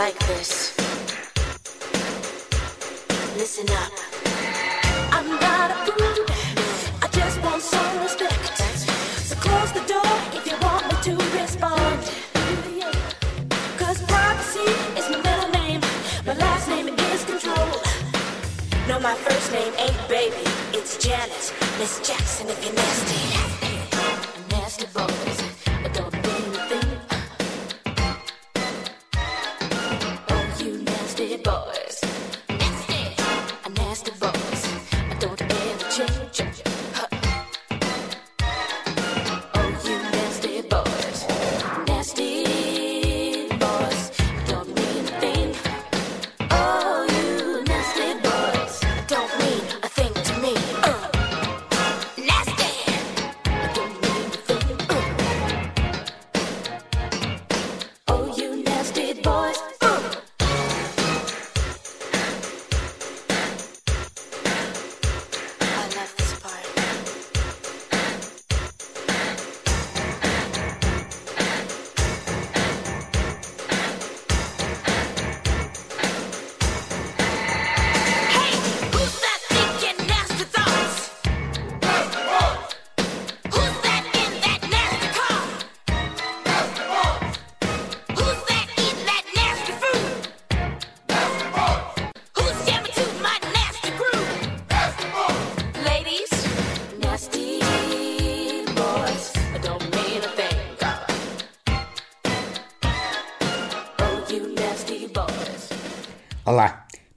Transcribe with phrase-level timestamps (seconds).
[0.00, 0.74] like this.
[3.36, 3.92] Listen up.
[5.12, 6.30] I'm not a prude.
[7.04, 8.56] I just want some respect.
[9.28, 12.00] So close the door if you want me to respond.
[13.76, 15.82] Cause privacy is my middle name.
[16.24, 17.70] My last name is control.
[18.88, 20.46] No, my first name ain't baby.
[20.72, 21.44] It's Janet.
[21.78, 22.72] Miss Jackson if you're.
[22.72, 23.69] Nasty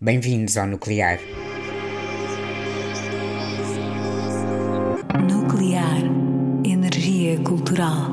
[0.03, 1.17] bem-vindos ao Nuclear.
[5.31, 5.97] Nuclear.
[6.65, 8.09] Energia cultural.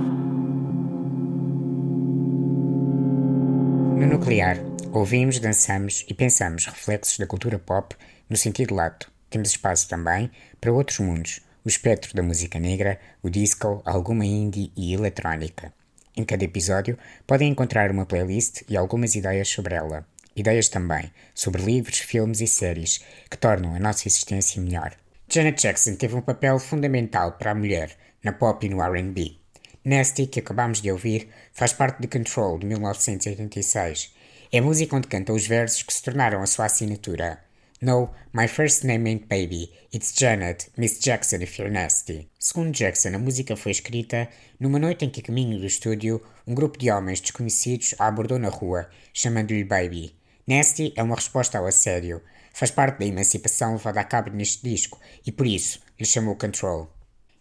[3.98, 4.58] No Nuclear,
[4.92, 7.96] ouvimos, dançamos e pensamos reflexos da cultura pop
[8.28, 9.10] no sentido lato.
[9.28, 10.30] Temos espaço também
[10.60, 15.72] para outros mundos, o espectro da música negra, o disco, alguma indie e eletrónica.
[16.16, 20.06] Em cada episódio podem encontrar uma playlist e algumas ideias sobre ela.
[20.40, 23.00] Ideias também sobre livros, filmes e séries
[23.30, 24.94] que tornam a nossa existência melhor.
[25.28, 29.36] Janet Jackson teve um papel fundamental para a mulher na pop e no R&B.
[29.84, 34.14] Nasty, que acabamos de ouvir, faz parte de Control, de 1986.
[34.52, 37.38] É música onde canta os versos que se tornaram a sua assinatura.
[37.82, 42.28] No, my first name ain't baby, it's Janet, Miss Jackson if you're nasty.
[42.38, 44.28] Segundo Jackson, a música foi escrita
[44.58, 48.38] numa noite em que, a caminho do estúdio, um grupo de homens desconhecidos a abordou
[48.38, 50.14] na rua, chamando-lhe baby.
[50.50, 52.20] Nasty é uma resposta ao assédio.
[52.52, 56.92] Faz parte da emancipação levada a cabo neste disco e, por isso, lhe chamou Control.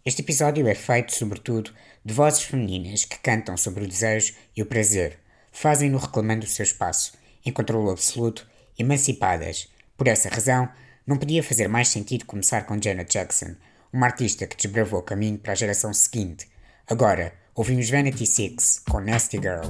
[0.06, 1.72] Este episódio é feito, sobretudo,
[2.04, 5.18] de vozes femininas que cantam sobre o desejo e o prazer.
[5.50, 7.14] Fazem-no reclamando o seu espaço,
[7.44, 8.48] em controle absoluto,
[8.78, 9.68] emancipadas.
[9.96, 10.68] Por essa razão,
[11.04, 13.56] não podia fazer mais sentido começar com Janet Jackson,
[13.92, 16.48] uma artista que desbravou o caminho para a geração seguinte.
[16.86, 19.68] Agora, ouvimos Vanity Six com Nasty Girl.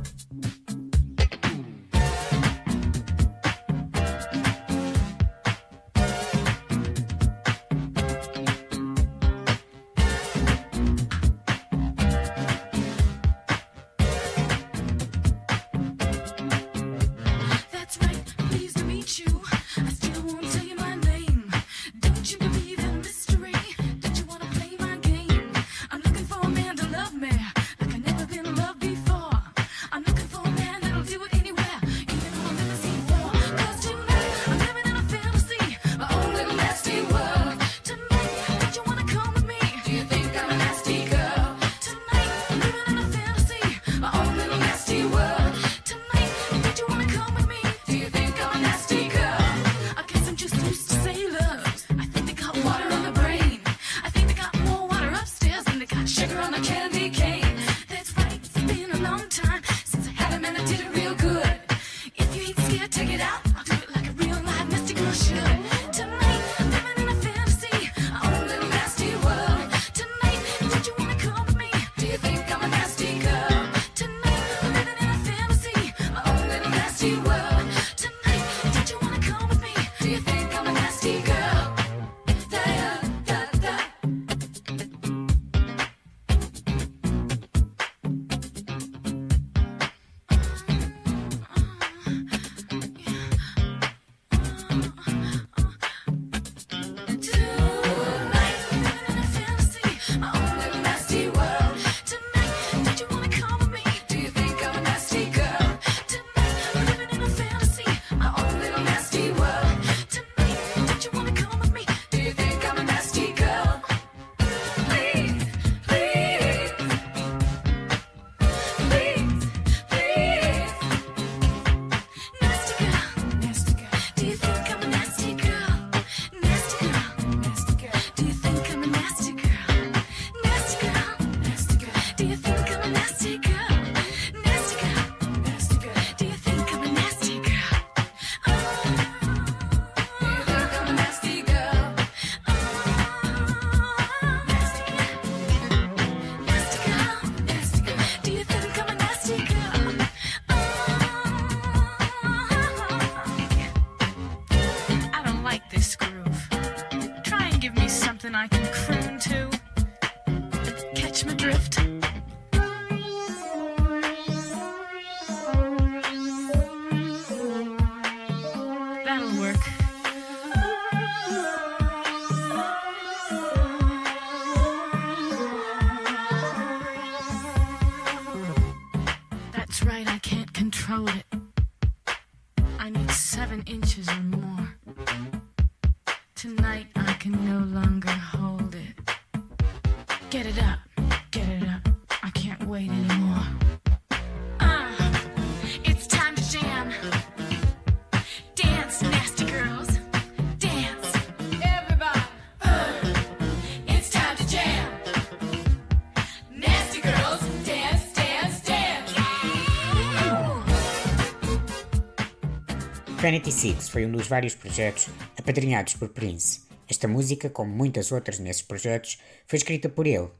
[213.20, 215.08] Planet Six foi um dos vários projetos
[215.38, 216.62] apadrinhados por Prince.
[216.88, 220.30] Esta música, como muitas outras nesses projetos, foi escrita por ele.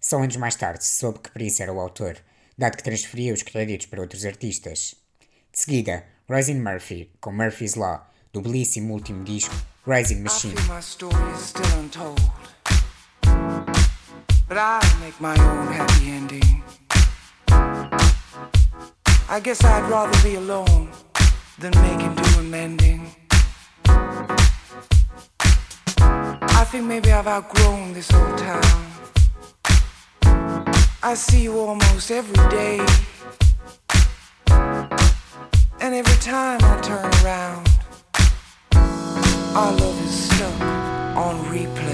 [0.00, 2.16] Só anos mais tarde se soube que Prince era o autor,
[2.56, 4.94] dado que transferia os créditos para outros artistas.
[5.52, 9.54] De seguida, Rising Murphy, com Murphy's Law, do belíssimo último disco
[9.84, 10.54] Rising Machine.
[14.46, 14.56] But
[15.00, 16.62] make my own happy ending.
[19.28, 20.88] I guess I'd rather be alone.
[21.60, 23.10] than making do and mending.
[26.60, 28.86] I think maybe I've outgrown this old town.
[31.02, 32.78] I see you almost every day.
[35.80, 37.68] And every time I turn around,
[39.56, 40.60] our love is stuck
[41.16, 41.87] on replay.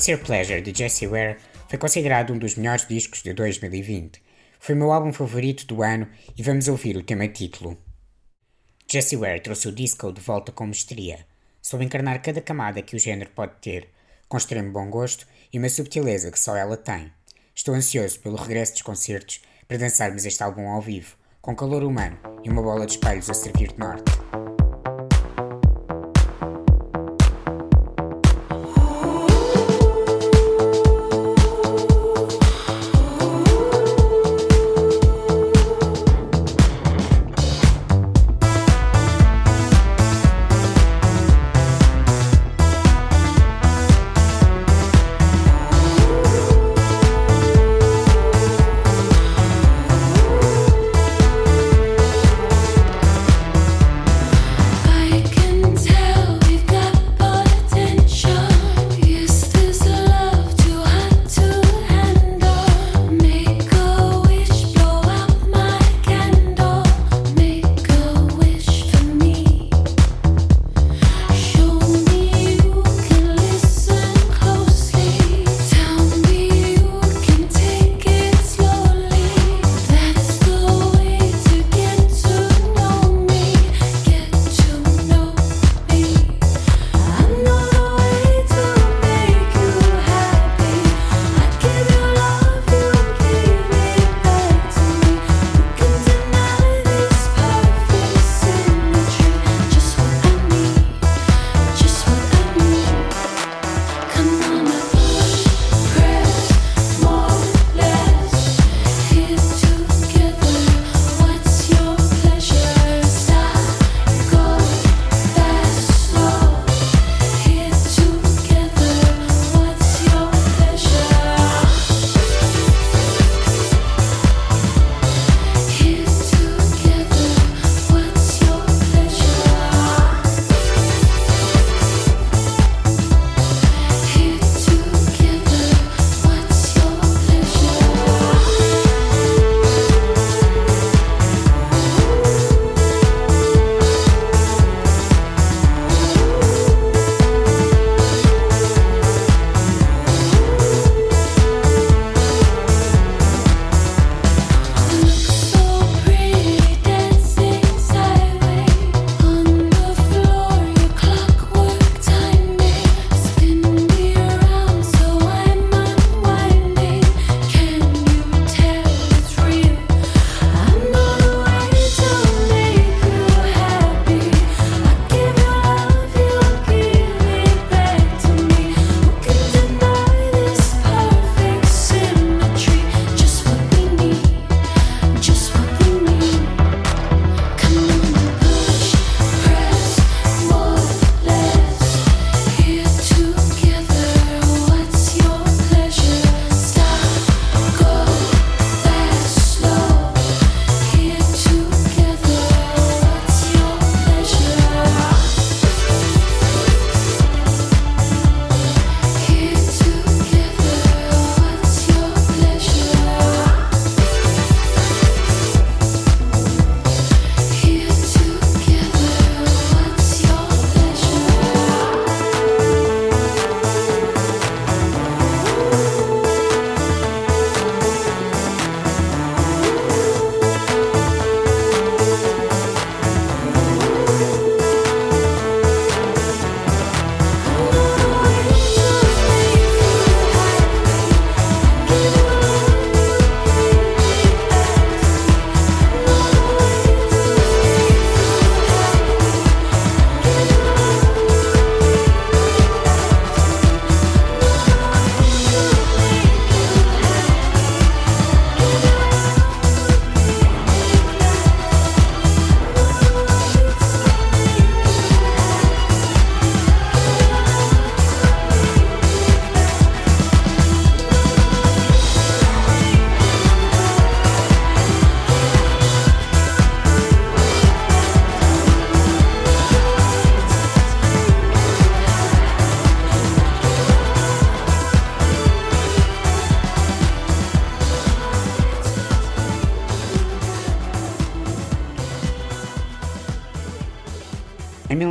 [0.00, 1.36] Sincere Pleasure, de Jesse Ware,
[1.68, 4.22] foi considerado um dos melhores discos de 2020.
[4.58, 7.76] Foi meu álbum favorito do ano e vamos ouvir o tema título.
[8.90, 11.26] Jesse Ware trouxe o disco de volta com mestria,
[11.60, 13.90] soube encarnar cada camada que o género pode ter,
[14.26, 17.12] com extremo bom gosto e uma subtileza que só ela tem.
[17.54, 22.18] Estou ansioso pelo regresso dos concertos para dançarmos este álbum ao vivo, com calor humano
[22.42, 24.10] e uma bola de espelhos a servir de norte.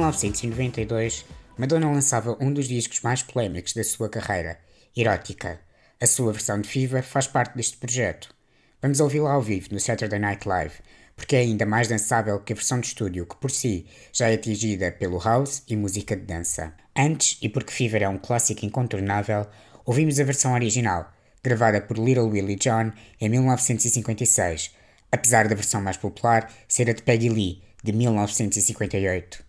[0.09, 1.23] 1992,
[1.55, 4.59] Madonna lançava um dos discos mais polémicos da sua carreira,
[4.97, 5.59] Erótica.
[6.01, 8.33] A sua versão de Fever faz parte deste projeto.
[8.81, 10.75] Vamos ouvi-la ao vivo no Saturday Night Live,
[11.15, 14.33] porque é ainda mais dançável que a versão de estúdio, que por si já é
[14.33, 16.73] atingida pelo house e música de dança.
[16.97, 19.45] Antes, e porque Fever é um clássico incontornável,
[19.85, 21.11] ouvimos a versão original,
[21.43, 22.91] gravada por Little Willie John
[23.21, 24.73] em 1956,
[25.11, 29.48] apesar da versão mais popular ser a de Peggy Lee, de 1958.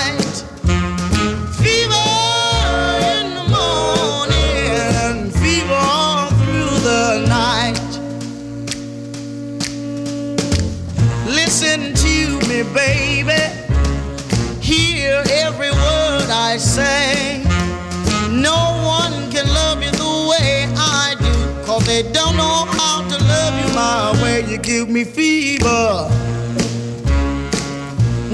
[23.81, 24.45] Love you my way.
[24.51, 26.09] You give me fever.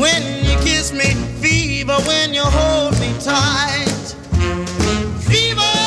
[0.01, 1.09] When you kiss me,
[1.41, 1.97] fever.
[2.09, 4.15] When you hold me tight.
[5.29, 5.77] Fever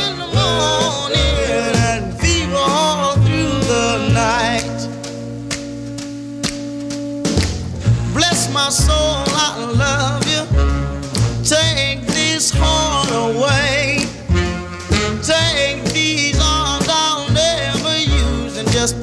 [0.00, 1.36] in the morning
[1.90, 4.78] and fever all through the night.
[8.14, 9.50] Bless my soul, I
[9.84, 10.42] love you.
[11.44, 13.83] Take this heart away.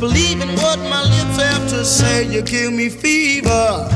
[0.04, 2.24] In what my lips have to say.
[2.24, 3.88] You give me fever.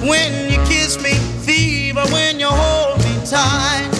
[0.00, 1.12] When you kiss me,
[1.44, 2.02] fever.
[2.10, 3.91] When you hold me tight.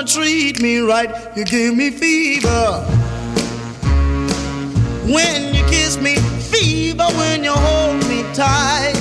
[0.00, 1.10] Gonna treat me right.
[1.36, 2.80] You give me fever.
[5.04, 8.99] When you kiss me, fever when you hold me tight.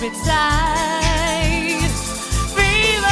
[0.00, 1.90] me tight.
[2.54, 3.06] Fever,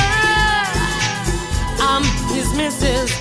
[1.81, 3.18] I'm his missus.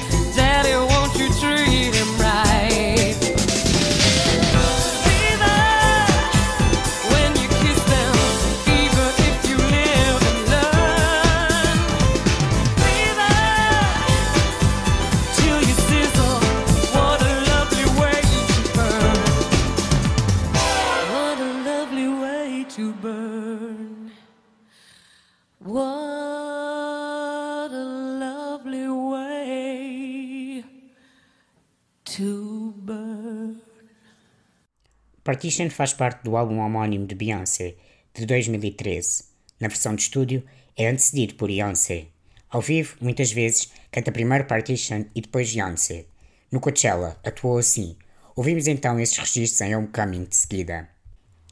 [35.27, 37.75] Partition faz parte do álbum homónimo de Beyoncé,
[38.13, 39.25] de 2013.
[39.59, 40.41] Na versão de estúdio,
[40.73, 42.05] é antecedido por Beyoncé.
[42.49, 46.05] Ao vivo, muitas vezes, canta primeiro Partition e depois Beyoncé.
[46.49, 47.97] No Coachella, atuou assim.
[48.37, 50.87] Ouvimos então esses registros em Homecoming de seguida.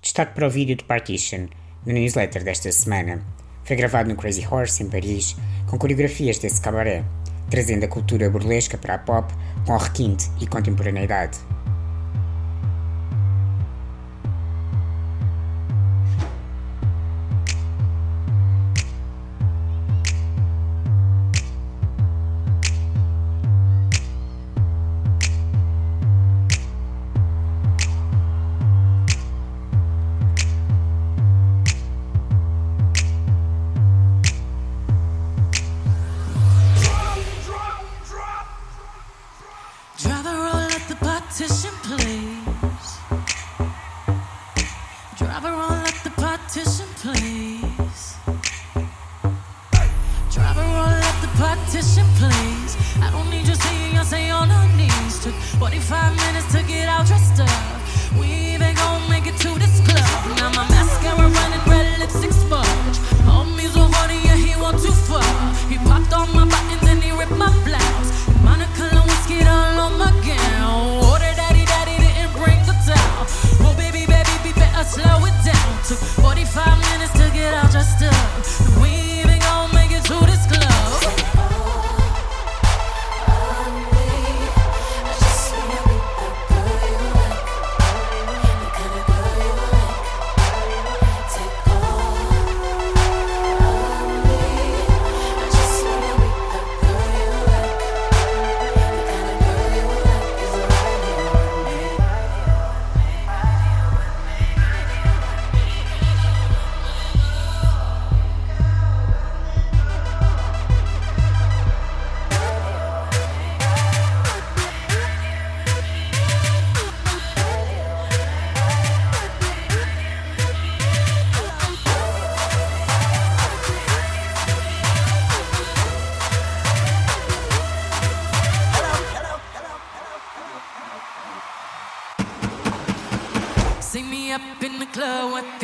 [0.02, 1.48] Destaque para o vídeo de Partition,
[1.86, 3.28] no newsletter desta semana.
[3.66, 5.36] Foi gravado no Crazy Horse, em Paris,
[5.70, 7.04] com coreografias desse cabaré,
[7.50, 9.34] trazendo a cultura burlesca para a pop
[9.66, 11.38] com requinte e contemporaneidade.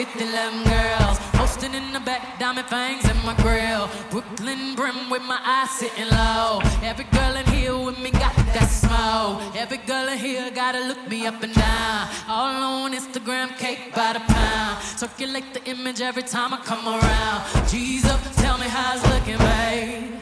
[0.08, 1.20] Harlem girls.
[1.34, 3.90] Posting in the back, diamond fangs in my grill.
[4.10, 6.60] Brooklyn brim with my eyes sitting low.
[6.82, 9.56] Every girl in here with me got that smoke.
[9.56, 12.08] Every girl in here gotta look me up and down.
[12.28, 14.84] All on Instagram, cake by the pound.
[14.84, 17.70] Circulate the image every time I come around.
[17.70, 20.21] Jesus, tell me how it's looking, babe.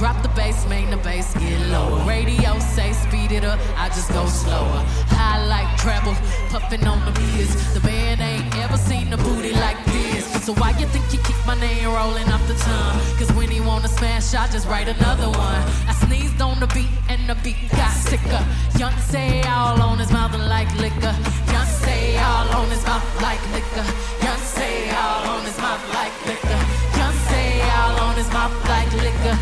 [0.00, 2.00] Drop the bass, make the bass get lower.
[2.08, 4.80] Radio say speed it up, I just go slower.
[5.12, 6.14] High like treble,
[6.48, 7.52] puffing on the beers.
[7.74, 10.24] The band ain't ever seen a booty like this.
[10.42, 12.96] So why you think he keep my name rolling off the tongue?
[13.18, 15.60] Cause when he wanna smash, I just write another one.
[15.86, 18.42] I sneezed on the beat and the beat got sicker.
[18.78, 21.14] Young say all on his mouth like liquor.
[21.52, 23.84] Young say all on his mouth like liquor.
[24.24, 26.60] Young say all on his mouth like liquor.
[26.96, 29.36] Young say all on his mouth like liquor,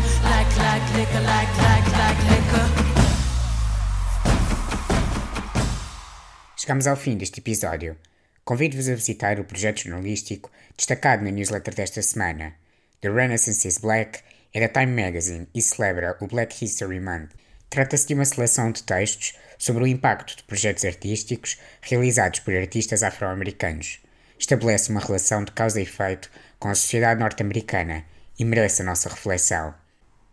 [0.97, 2.65] liquor, like like like liquor.
[6.55, 7.97] Chegamos ao fim deste episódio.
[8.43, 12.53] Convido-vos a visitar o projeto jornalístico destacado na newsletter desta semana.
[13.01, 14.19] The Renaissance is Black
[14.53, 17.29] é da Time Magazine e celebra o Black History Month.
[17.69, 23.03] Trata-se de uma seleção de textos sobre o impacto de projetos artísticos realizados por artistas
[23.03, 23.99] afro-americanos.
[24.39, 28.05] Estabelece uma relação de causa e efeito com a sociedade norte-americana
[28.39, 29.75] e merece a nossa reflexão.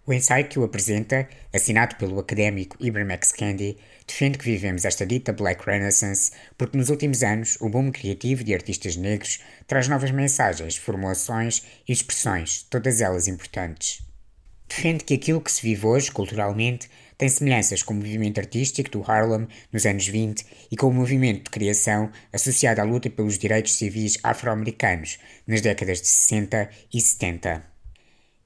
[0.08, 3.32] O ensaio que o apresenta, assinado pelo académico Ibram X.
[3.32, 8.44] Kendi, defende que vivemos esta dita Black Renaissance porque nos últimos anos o boom criativo
[8.44, 14.00] de artistas negros traz novas mensagens, formulações e expressões, todas elas importantes.
[14.68, 16.88] Defende que aquilo que se vive hoje, culturalmente,
[17.18, 21.44] tem semelhanças com o movimento artístico do Harlem nos anos 20 e com o movimento
[21.44, 27.75] de criação associado à luta pelos direitos civis afro-americanos nas décadas de 60 e 70.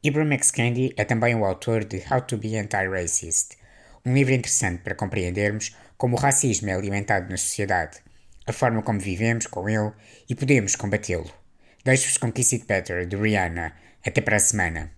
[0.03, 0.51] Ibram X.
[0.51, 3.59] Kendi é também o autor de How to Be Anti-Racist,
[4.05, 7.99] um livro interessante para compreendermos como o racismo é alimentado na sociedade,
[8.47, 9.93] a forma como vivemos com ele
[10.27, 11.31] e podemos combatê-lo.
[11.85, 13.75] Deixo-vos com Kiss It Better, de Rihanna.
[14.03, 14.91] Até para a semana.